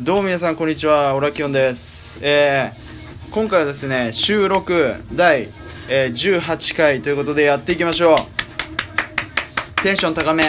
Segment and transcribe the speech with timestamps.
[0.00, 5.48] どうも皆さんこんにちはオラキオンです、えー、今回はですね収録第、
[5.90, 8.16] えー18回ということでやっていきましょう。
[9.82, 10.44] テンション高め。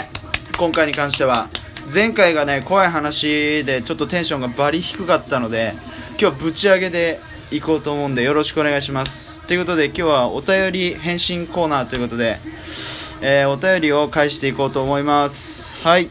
[0.55, 1.47] 今回に関しては。
[1.91, 5.73] 前回がね怖い話でちょっとテンションがバリ低かったので
[6.21, 7.17] 今日ぶち上げで
[7.51, 9.41] いこうと思うんでよろしくお願いします。
[9.47, 12.37] ということで今日はお便り返信コーナーということで、
[13.23, 15.73] えーお便りを返していこうと思います。
[15.81, 16.07] はい。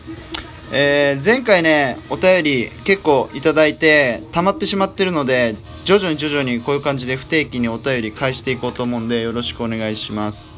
[0.73, 10.55] えー前回ねお便り結構いただいて溜まってしまってるので徐々に徐々にこういう感じで不定期にお便り返していこうと思うんでよろしくお願いします、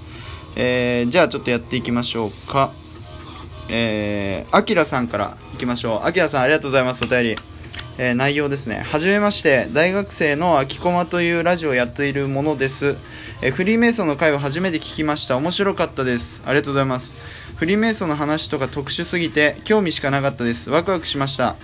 [0.56, 2.72] えーじゃあちょっとやっていきましょうか。
[3.72, 6.06] えー、あきらさんからいきましょう。
[6.06, 7.36] あきらさんありがとうございますお便り。
[7.98, 8.80] えー内容ですね。
[8.80, 9.68] はじめまして。
[9.72, 12.96] 大学生のあきこまというラジオをやっているものです、
[13.42, 15.36] えフリーメイソンの回を初めて聞きました。
[15.36, 16.42] 面白かったです。
[16.46, 17.39] ありがとうございます。
[17.60, 20.70] フリーメイソンの話とか特殊すぎて興味しかなかったです。
[20.70, 21.56] ワクワクしました。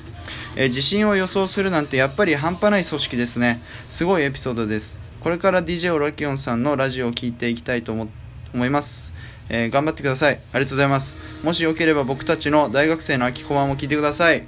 [0.55, 3.63] えー地震を予想するなんてやっぱり半端ない組織ですね。
[3.88, 4.99] すごいエピソードです。
[5.21, 8.09] これから DJ オラキオンさんのラジオを聞いていきたいと思
[8.53, 9.15] 思います、
[9.49, 10.35] えー頑張ってください。
[10.35, 11.16] ありがとうございます。
[11.43, 14.45] もしよければ僕たちの大学生の秋駒も聞いてください。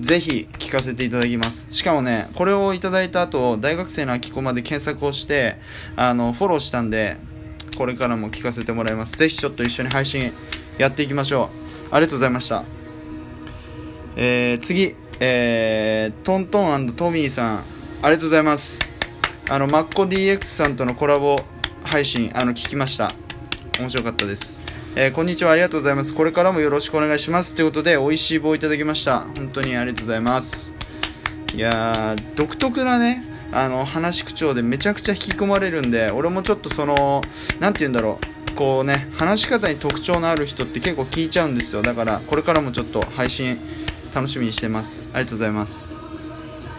[0.00, 1.68] ぜひ聞かせていただきます。
[1.70, 5.58] しかもねこれをいただいた後大学生の秋駒で検索をして
[5.94, 7.18] あのフォローしたんで
[7.76, 9.12] これからも聞かせてもらいます。
[9.12, 10.32] ぜひちょっと一緒に配信
[10.78, 11.50] やっていきましょ
[11.90, 11.94] う。
[11.94, 12.64] ありがとうございました。
[14.16, 17.64] えー、次、えー、トントントミーさん。
[18.02, 18.90] ありがとうございます。
[19.50, 21.36] あのマッコ DX さんとのコラボ
[21.82, 23.12] 配信あの聞きました。
[23.78, 24.62] 面白かったです、
[24.94, 25.52] えーこんにちは。
[25.52, 26.14] ありがとうございます。
[26.14, 27.54] これからもよろしくお願いします。
[27.54, 29.26] ということで美味しい棒いただきました。
[29.36, 30.74] 本当にありがとうございます。
[31.54, 37.20] いやー独特なねあの話口調でめちゃくちゃ引き込まれるんで俺もちょっとその
[37.58, 38.40] なんて言うんだろう。
[38.56, 41.82] こうね話し方に特徴のある人って結構聞いちゃうんですよ。
[41.82, 43.58] だからこれからもちょっと配信
[44.14, 45.08] 楽しみにしてます。
[45.14, 45.92] ありがとうございます。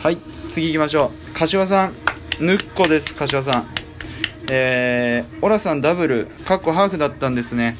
[0.01, 0.17] はい
[0.49, 1.33] 次行きましょう。
[1.33, 1.93] 柏さん。
[2.39, 3.67] ぬっこです柏さん。
[4.51, 7.75] えー、オラさんダブルかっこハーフだったんですね。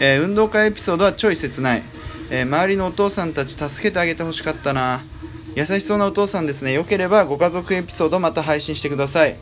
[0.00, 1.82] えー運動会エピソードはちょい切ない、
[2.30, 5.00] えー周りのお父さんたち助けてあげてほしかったな。
[5.54, 6.72] 優しそうなお父さんですね。
[6.72, 9.36] よければご家族エピソードまた配信してください。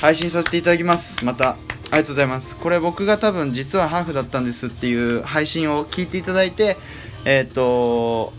[0.00, 1.24] 配信させていただきます。
[1.24, 1.50] また。
[1.92, 2.56] ありがとうございます。
[2.56, 6.76] これ僕が多分実はハーフだったんですっていう配信を聞いていただいて
[7.24, 8.32] えっ、と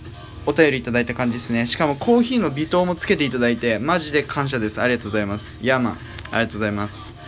[0.45, 1.67] お便りいただいた感じですね。
[1.67, 4.81] しかもコーヒーの微糖もつけていただいてマジで感謝です。
[4.81, 5.59] ありがとうございます。
[5.61, 5.91] ヤーマ。
[5.91, 5.97] ンあ
[6.39, 7.21] りがとうございます。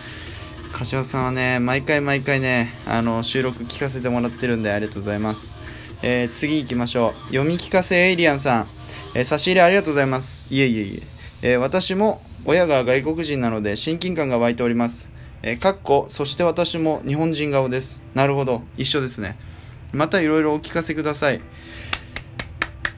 [0.73, 5.57] 柏さんはね毎回毎回ねあの収録聞かせてもらってるんでありがとうございます、
[6.03, 7.27] えー次行きましょう。
[7.27, 8.67] 読み聞かせエイリアンさん、
[9.15, 10.45] えー差し入れありがとうございます。
[10.53, 10.99] いえいえい
[11.41, 11.53] え。
[11.53, 15.11] えー私も親が外国人なので親近感が湧いております。
[15.41, 18.03] えーかっこそして私も日本人顔です。
[18.13, 18.63] なるほど。
[18.77, 19.37] 一緒ですね。
[19.93, 21.39] またいろいろお聞かせください。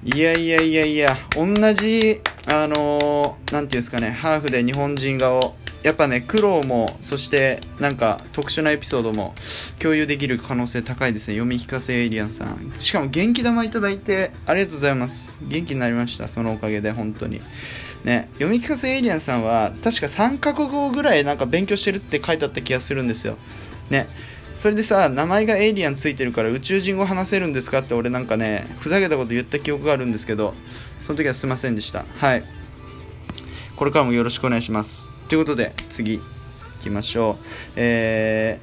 [0.03, 5.55] いやいやいやいや、同じ、あのーなんていうんですかね、ハーフで日本人顔、
[5.85, 9.35] やっぱね、苦労も、そして、なんか、特殊なエピソードも、
[9.77, 11.35] 共有できる可能性高いですね。
[11.35, 12.73] 読み聞かせエイリアンさん。
[12.75, 15.37] しかも、元気玉いただいて、ありがとうございます。
[15.43, 17.39] 元気になりました、そのおかげで、本当に。
[18.03, 23.37] ね、読み聞かせエイリアンさんは、確か3カ国語ぐらいなんか勉強してるって書いてあった気がするんですよ。
[23.91, 24.07] ね。
[24.57, 30.53] それでさ名前がエイリアンついてるから宇宙人語話せるんですかって俺なんかねふざけたこと言った記憶があるんですけど
[31.01, 32.43] その時はすいませんでしたはい
[33.75, 36.23] これからもよろしくお願いしますということで次行
[36.83, 37.45] きましょう。
[37.75, 38.59] え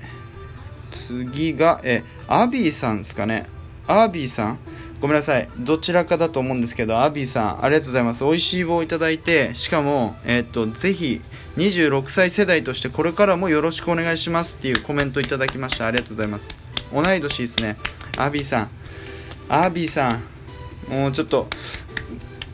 [0.90, 3.46] ー、次がえアビーさんですかね。
[3.86, 4.58] アービーさん。
[5.00, 5.48] ごめんなさい。
[5.58, 8.24] どちらかだと思うんですけどアービーさんありがとうございます。
[8.24, 11.20] 美味しい棒をいただいてしかもえーっとぜひ
[11.56, 14.56] 26歳世代としてこれからもよろしくお願いします。
[14.58, 15.86] っていうコメントいただきました。
[15.86, 16.46] ありがとうございます。
[16.94, 17.76] 同い年ですね。
[18.16, 18.68] アービーさん。
[19.48, 20.22] アービーさん。
[20.88, 21.48] もうちょっと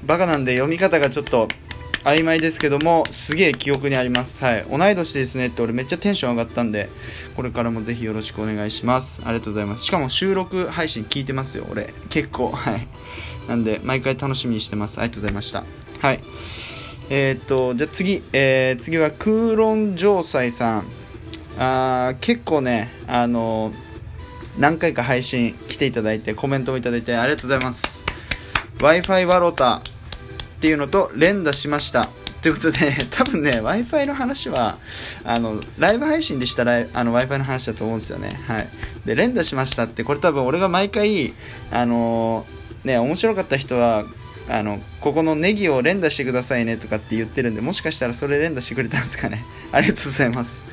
[0.04, 1.48] バカなんで読み方がちょっと
[2.04, 4.42] 曖昧ですけどもすげえ記憶にあります。
[4.44, 4.64] はい。
[4.70, 6.88] 同い年ですねって俺めっちゃテンション上がったんで
[7.36, 9.22] これからもぜひよろしくお願いします。
[9.24, 9.84] ありがとうございます。
[9.84, 11.92] しかも収録配信聞いてますよ俺。
[12.08, 12.50] 結構。
[12.50, 12.86] はい。
[13.48, 14.98] なんで毎回楽しみにしてます。
[14.98, 15.64] ありがとうございました。
[16.00, 16.20] はい。
[17.10, 20.84] えーっとじゃあ次、えー次は空論城西さん。
[21.58, 23.72] あー結構ねあの
[24.58, 28.04] 何回か配信来ていただいてコメントもいただいてありがとうございます。
[28.80, 29.82] w i f i ワロタ
[30.58, 32.08] っていうのと連打しました。
[32.42, 32.78] ということで
[33.10, 34.78] 多分ね w i f i の話は
[35.24, 38.28] あのライブ配信でしたら w i f i の話だと思うんですよね。
[38.46, 38.68] はい。
[39.06, 41.32] で連打しましたってこれ多分俺が毎回
[41.70, 42.44] あの
[42.84, 44.04] ね面白かった人は
[44.48, 49.44] あのここのネギを連打してくださいねとかって言ってるんでもしかしたらそれ連打してくれたんですかね。
[49.70, 50.64] ありがとうございます。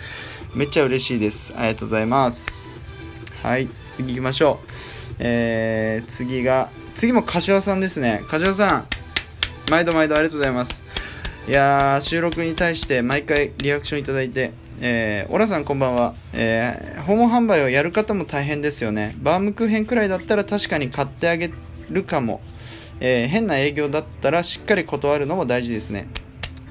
[0.55, 1.53] めっちゃ嬉しいです。
[1.55, 2.81] ありがとうございます。
[3.43, 3.67] はい。
[3.95, 4.71] 次行きましょう。
[5.19, 8.23] えー、次が次も柏さんですね。
[8.27, 8.94] 柏さん。
[9.69, 10.83] 毎度毎度ありがとうございます。
[11.47, 14.51] いやー収録に対して毎回リアクションいただいて
[14.81, 19.15] えー、オラさんこんばんは、えー、訪問販売をやる方も大変ですよね。
[19.21, 21.51] バームクーヘンくらいだったら確かに買ってあげ
[21.89, 22.41] るかも、
[23.00, 26.09] えー、変な営業だったらしっかり断るのも大事ですね。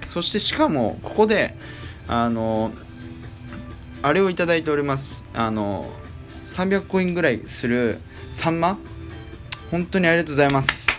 [0.04, 1.54] そしてしかもここで
[2.06, 2.72] あの
[4.02, 5.26] あれをいただいております。
[5.32, 5.90] あの
[6.44, 8.00] 300コインぐらいする
[8.32, 8.78] サンマ。
[9.70, 10.93] 本当にありがとうございます。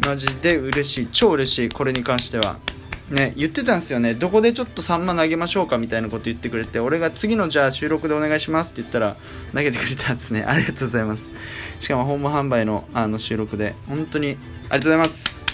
[0.00, 2.58] マジで嬉しい超嬉しいこれに関しては
[3.10, 9.16] ね、言ってたんですよね、どこでちょっとサンマ投げましょうかみたいなこと言ってくれて、俺が次のじゃあ収録でお願いしますって言ったら、
[9.52, 10.42] 投げてくれたんですね。
[10.42, 11.30] ありがとうございます。
[11.80, 15.44] しかも、ホーム販売のあの収録で、本当にありがとうございます。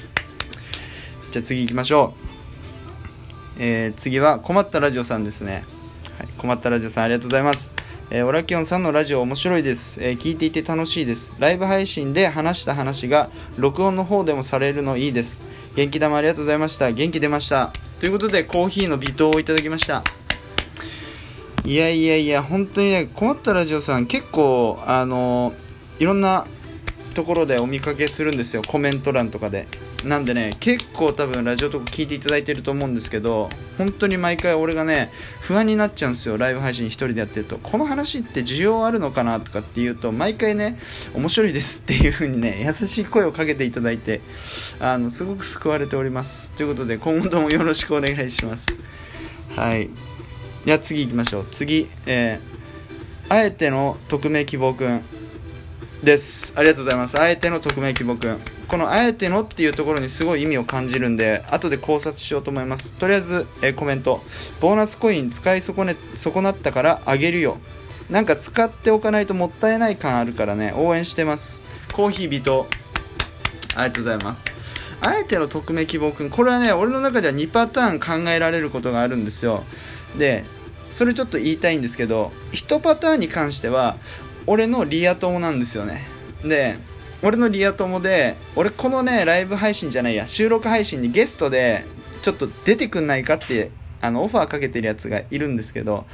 [1.32, 3.56] じゃあ次行きましょう。
[3.58, 5.64] えー、次は、困ったラジオさんですね。
[6.19, 7.79] はい、困ったラジオさん、ありがとうございます。
[8.12, 11.32] えー、オラキオンさんのラジオ面白いです、えー、聞いていて楽しいです。
[11.38, 15.42] ライブ配信で話した話が録音の方でもされるのいいです。
[15.76, 16.90] 元気玉ありがとうございました。
[16.90, 17.72] 元気出ました。
[18.00, 20.02] ということで、コーヒーの微糖をいただきました。
[21.64, 25.54] いやいやいや、本当にね、困ったラジオさん、結構、あの
[26.00, 26.48] いろんな
[27.14, 29.68] ところでお見かけするんですよ、コメント欄とかで。
[30.05, 35.11] なんでね結構多分ラジオとか聞いていただいてると思うんですけど本当に毎回俺がね
[35.41, 37.58] 不安になっちゃうんですよライブ配信1人でやってると。
[37.58, 40.79] この話って需要あるのかなとかっていうと毎回ね
[41.14, 44.20] 面白いですっていう風にね優しい声をかけていただいて
[44.81, 46.50] あのすごく救われております。
[46.52, 48.67] ということで今後ともよろしくお願いします。
[49.56, 49.91] はい。
[50.64, 51.47] じゃあ次行きましょう。
[51.50, 55.02] 次えー、あえての匿名希望くん
[56.02, 56.52] です。
[56.56, 57.20] ありがとうございます。
[57.20, 58.59] あえての匿名希望くん。
[58.70, 62.93] このあえてのっていうところにすごい意味を感じるんで後で考察しようと思います。
[62.93, 64.20] とりあえず、えー、コメント。
[64.61, 67.58] ボーナスコイン使い損ね損なったからあげるよ。
[68.11, 70.72] なんか使っておかないともったいない感あるからね。
[70.76, 71.64] 応援してます。
[71.93, 72.69] コーヒー微糖
[73.75, 74.46] ありがとうございます。
[75.00, 76.31] あえての匿名希望くん。
[76.31, 79.64] これはね俺の中では2パターン考えられることがあるんですよ。
[80.16, 80.44] で
[80.93, 83.96] それちょっと言いたいんですけど1パターンに関しては
[84.46, 86.05] 俺のリア友なんですよね。
[86.44, 86.76] で
[87.22, 91.84] 俺のリア友で俺このねライブ配信じゃないや収録配信にゲストで
[92.22, 93.70] ちょっと出てくんないかって
[94.00, 96.06] あのオファーかけてるやつがいるんですけど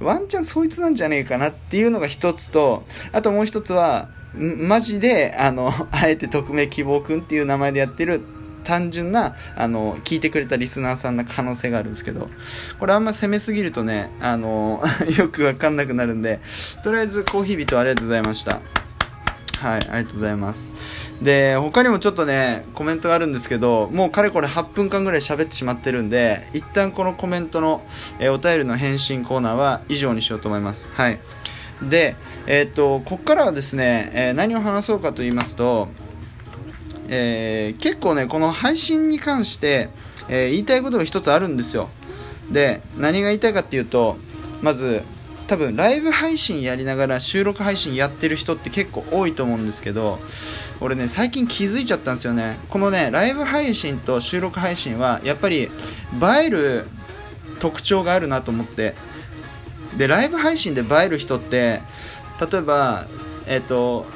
[0.00, 8.20] ワンチャンそいつなんじゃねえかなっていうのが一つとあともう一つはマジであのあえて匿名希望くんっていう名前でやってる
[8.62, 12.28] 単純なあの聞いてくれたリスナーさんの可能性があるんですけど
[12.78, 14.82] これあんま攻めすぎるとねあの
[15.18, 16.40] よくわかんなくなるんで
[16.84, 18.60] とりあえずコーヒー人ありがとうございました。
[19.60, 20.72] はい、ありがとうございます。
[21.20, 27.82] で、他にもちょっとね、コメントがあるんですけど、もうかれこれ8分間ぐらい喋ってしまってるんで、一旦このコメントの、
[28.18, 30.90] えー、お便りの返信コーナーは以上にしようと思います。
[30.94, 31.20] はい。
[31.82, 32.16] で、
[32.46, 35.88] えー、っと、こっからはですね、えー、何を話そうかと言いますと、
[37.12, 39.90] え結構ね、この配信に関して、
[40.28, 41.90] え言いたいことが一つあるんですよ。
[42.50, 44.16] で、何が言いたいかっていうと、
[44.62, 45.02] まず、
[45.50, 50.20] 多分ライブ配信やりながら収録配信やってる人って結構多いと思うんですけど
[50.80, 52.60] 俺ね最近気づいちゃったんですよね。
[52.68, 55.68] このねライブ配信と収録配信はやっぱり映
[56.46, 56.86] える
[57.58, 58.94] 特徴があるなと思って。
[59.98, 61.80] でライブ配信で映える人って
[62.40, 63.06] 例えば
[63.48, 64.06] えっ、と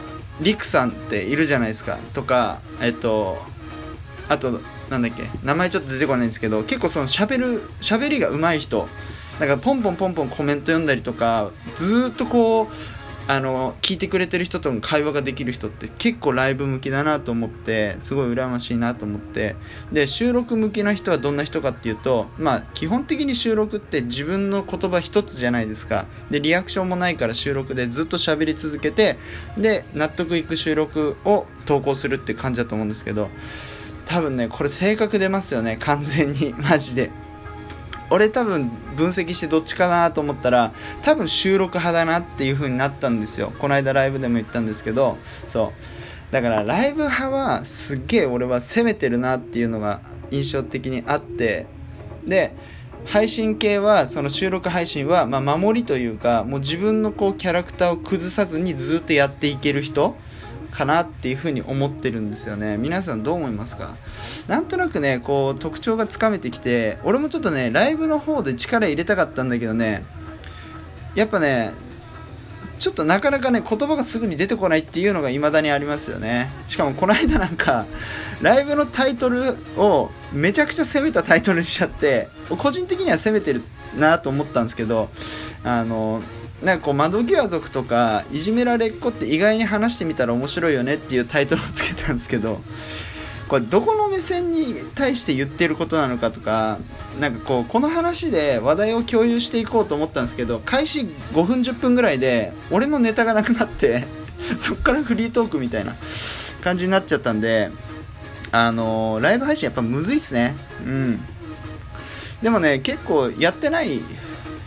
[0.41, 1.99] リクさんっているじゃないですか。
[2.13, 3.43] とかえっ、と
[4.29, 5.25] あとなんだっけ。
[5.43, 8.89] 名前ちょっと出てこないんですけど結構その喋る喋りが上手い人。
[9.41, 12.67] だからポンポンポンポンコメント読んだりとかずっとこう
[13.27, 19.57] あの聞いてくれてる人との会話ができる人って結構ライブ向きだなと思ってすごい羨ましいなと思って。
[19.93, 26.05] で収録向きな人はどんな人かっていうとまあ基本的に収録って自分の言葉一つじゃないですか。
[26.31, 29.17] でリアクションもないから収録でずっと喋り続けて
[29.57, 33.31] で納得いく収録を投稿するって感じだと思うんですけど
[34.07, 35.79] 多分ねこれ性格出ますよね。
[35.81, 36.55] 完全に。
[36.59, 37.11] マジで。
[38.11, 43.53] 俺多分分析してどっちかなと思ったら多分収録派だなっていう風になったんですよ。
[43.59, 45.73] この間ライブでも言ったんですけどそ
[46.31, 46.33] う。
[46.33, 51.67] だからライブ派はすっげえ俺は攻めてるなっていうのが印象的にあって
[52.27, 52.55] で
[53.05, 60.17] 配信系はその収録配信はま守りというかもう自分のこうキャラクターを崩さずにずっとやっていける人
[60.75, 62.77] かなっていうふに思ってるんですよね。
[62.77, 63.95] 皆さんどう思いますか？
[64.49, 70.05] なんとなくねこう特徴がつかめてきて俺もちょっとねライブの方で力入れたかったんだけどね
[71.15, 71.73] やっぱね
[72.81, 76.51] ちょっとなかなかね言葉がすぐに出てこないっていうのが未だにありますよね。
[76.69, 77.87] しかもこの間なんか
[78.43, 82.29] ライブのタイトルをめちゃくちゃ攻めたタイトルにしちゃって
[82.59, 83.63] 個人的には攻めてる
[83.97, 85.09] なと思ったんですけど
[85.63, 86.21] あの
[86.65, 92.61] なんかこう窓際族とかいじめられっ子って意外に話してみたら面白いよねっていうタイトルをつけたんですけど
[93.49, 96.79] これどこの目線に対して言ってることなのかとか
[97.21, 101.03] なんかこうこの話で話題を共有していこうと思ったんですけど開始
[101.33, 104.05] 5分10分ぐらいで俺のネタがなくなって
[104.59, 105.95] そっからフリートークみたいな
[106.63, 107.71] 感じになっちゃったんで
[108.53, 110.55] あのー、ライブ配信やっぱむずいっすね。
[110.87, 111.21] うん。
[112.41, 114.01] でもね結構やってない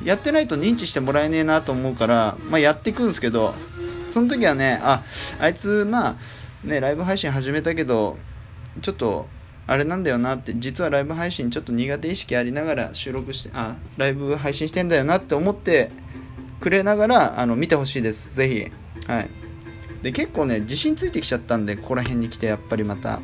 [0.04, 3.54] やってないと認知してもらえねえなと思うから、まあ、やっていくんですけど
[4.10, 5.04] その時はねあ
[5.39, 6.16] あいつまあ
[6.63, 8.18] ねライブ配信始めたけど
[8.82, 9.27] ちょっと
[9.68, 15.92] あれなんだよなって実はライブ配信ちょっと苦手意識ありながら収録してあライブ配信してんだよなって思って
[16.60, 18.36] くれながらあの見てほしいです。
[18.36, 19.12] ぜひ。
[19.12, 19.30] はい。
[20.01, 23.20] で結構ね自信ついてきちゃったんでここら辺に来てやっぱりまた。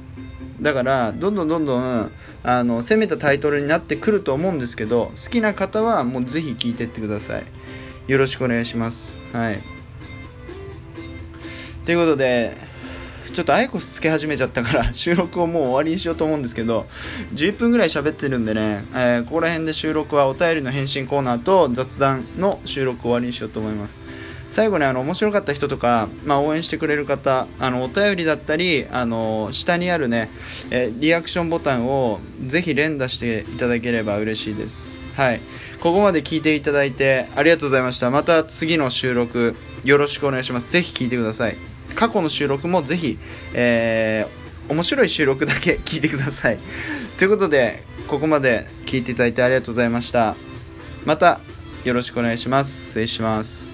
[0.63, 7.43] だからどんどんどんどんあの攻めたタイトルになってくると思うんですけど好きな方はもうぜひ聞いてってください。
[8.08, 9.20] よろしくお願いします。
[9.32, 9.62] はい。
[11.86, 12.55] ということで
[13.34, 16.86] ちょっとアイコスつけ始めちゃったから 収録をもう終わりにしようと思うんですけど
[17.34, 24.00] 11分ぐらい喋ってるんでね、えー、ここら辺で収録はお便りの返信コーナーと雑談の収録終わりにしようと思います。
[24.53, 30.29] 最後にあの面白かった人とか、まあ、応援してくれる方あのお便りだったりあの下にあるね、
[30.69, 35.01] えリアクションボタンをぜひ連打していただければ嬉しいです。
[35.15, 35.41] はい。
[35.81, 38.12] ここまで聞いていただいてありがとうございました。
[38.12, 40.72] また次の収録よろしくお願いします。
[40.72, 41.57] ぜひ聞いてください。
[41.95, 43.17] 過去の収録もぜひ、
[43.55, 46.60] えー、面白い収録だけ 聞いてください。
[47.17, 50.36] ということでここまで聞いていただいてありがとうございました。
[51.05, 51.39] また
[51.83, 52.89] よろしくお願いします。
[52.89, 53.73] 失礼します。